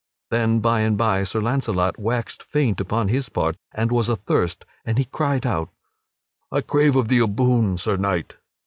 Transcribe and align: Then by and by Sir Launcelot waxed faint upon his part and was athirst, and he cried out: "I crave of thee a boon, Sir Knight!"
Then 0.31 0.61
by 0.61 0.79
and 0.79 0.97
by 0.97 1.21
Sir 1.21 1.39
Launcelot 1.41 1.99
waxed 1.99 2.41
faint 2.41 2.81
upon 2.81 3.09
his 3.09 3.29
part 3.29 3.55
and 3.71 3.91
was 3.91 4.09
athirst, 4.09 4.65
and 4.83 4.97
he 4.97 5.05
cried 5.05 5.45
out: 5.45 5.69
"I 6.51 6.61
crave 6.61 6.95
of 6.95 7.07
thee 7.07 7.19
a 7.19 7.27
boon, 7.27 7.77
Sir 7.77 7.97
Knight!" 7.97 8.35